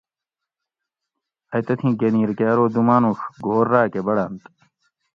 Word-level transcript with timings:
ائی 1.53 1.63
تتھی 1.65 1.89
گھنیر 2.01 2.29
کہ 2.37 2.45
ارو 2.51 2.65
دُو 2.73 2.81
مانوڛ 2.87 3.17
گھر 3.45 3.65
راکہ 3.73 4.01
بڑنت 4.05 4.43